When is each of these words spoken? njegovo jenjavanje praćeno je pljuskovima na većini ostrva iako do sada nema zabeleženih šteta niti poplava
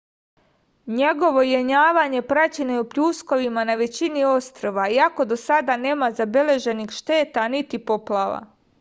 njegovo 0.99 1.43
jenjavanje 1.47 2.21
praćeno 2.31 2.77
je 2.79 2.87
pljuskovima 2.95 3.67
na 3.71 3.77
većini 3.83 4.25
ostrva 4.33 4.89
iako 4.99 5.29
do 5.35 5.41
sada 5.45 5.79
nema 5.87 6.13
zabeleženih 6.25 6.99
šteta 7.01 7.49
niti 7.59 7.85
poplava 7.93 8.47